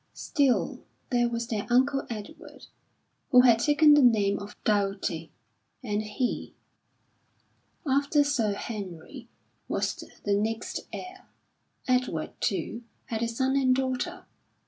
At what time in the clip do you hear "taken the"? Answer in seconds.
3.59-4.01